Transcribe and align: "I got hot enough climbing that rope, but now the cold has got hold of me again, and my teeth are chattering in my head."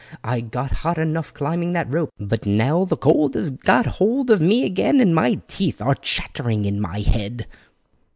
"I 0.23 0.41
got 0.41 0.71
hot 0.71 0.97
enough 0.97 1.31
climbing 1.31 1.73
that 1.73 1.87
rope, 1.91 2.09
but 2.19 2.43
now 2.47 2.85
the 2.85 2.97
cold 2.97 3.35
has 3.35 3.51
got 3.51 3.85
hold 3.85 4.31
of 4.31 4.41
me 4.41 4.65
again, 4.65 4.99
and 4.99 5.13
my 5.13 5.39
teeth 5.47 5.79
are 5.79 5.93
chattering 5.93 6.65
in 6.65 6.81
my 6.81 7.01
head." 7.01 7.45